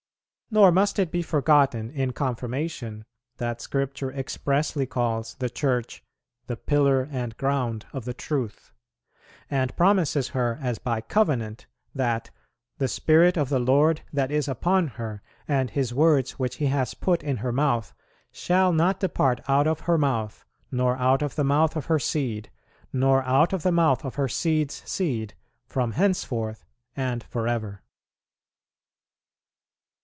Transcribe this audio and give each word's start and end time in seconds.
Nor 0.53 0.69
must 0.69 0.99
it 0.99 1.11
be 1.13 1.21
forgotten 1.21 1.91
in 1.91 2.11
confirmation, 2.11 3.05
that 3.37 3.61
Scripture 3.61 4.11
expressly 4.11 4.85
calls 4.85 5.35
the 5.35 5.49
Church 5.49 6.03
"the 6.47 6.57
pillar 6.57 7.07
and 7.09 7.37
ground 7.37 7.85
of 7.93 8.03
the 8.03 8.13
Truth," 8.13 8.73
and 9.49 9.73
promises 9.77 10.29
her 10.35 10.59
as 10.61 10.77
by 10.77 10.99
covenant 10.99 11.67
that 11.95 12.31
"the 12.79 12.89
Spirit 12.89 13.37
of 13.37 13.47
the 13.47 13.59
Lord 13.61 14.01
that 14.11 14.29
is 14.29 14.49
upon 14.49 14.87
her, 14.99 15.21
and 15.47 15.69
His 15.69 15.93
words 15.93 16.31
which 16.37 16.57
He 16.57 16.65
has 16.65 16.95
put 16.95 17.23
in 17.23 17.37
her 17.37 17.53
mouth 17.53 17.93
shall 18.33 18.73
not 18.73 18.99
depart 18.99 19.39
out 19.47 19.67
of 19.67 19.79
her 19.81 19.97
mouth, 19.97 20.43
nor 20.69 20.97
out 20.97 21.21
of 21.21 21.35
the 21.37 21.45
mouth 21.45 21.77
of 21.77 21.85
her 21.85 21.97
seed, 21.97 22.51
nor 22.91 23.23
out 23.23 23.53
of 23.53 23.63
the 23.63 23.71
mouth 23.71 24.03
of 24.03 24.15
her 24.15 24.27
seed's 24.27 24.83
seed, 24.85 25.33
from 25.65 25.93
henceforth 25.93 26.65
and 26.93 27.23
for 27.23 27.47
ever." 27.47 27.83